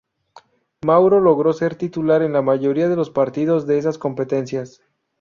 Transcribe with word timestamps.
Mauro 0.83 1.19
logró 1.19 1.53
ser 1.53 1.75
titular 1.75 2.23
en 2.23 2.33
la 2.33 2.41
mayoría 2.41 2.89
de 2.89 2.95
los 2.95 3.11
partidos 3.11 3.67
de 3.67 3.77
esas 3.77 3.99
competencias. 3.99 4.81